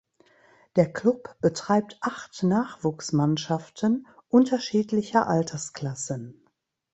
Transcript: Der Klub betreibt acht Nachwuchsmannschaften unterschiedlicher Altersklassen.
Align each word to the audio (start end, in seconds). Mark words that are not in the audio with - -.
Der 0.77 0.91
Klub 0.91 1.35
betreibt 1.41 1.99
acht 2.01 2.41
Nachwuchsmannschaften 2.41 4.07
unterschiedlicher 4.29 5.27
Altersklassen. 5.27 6.43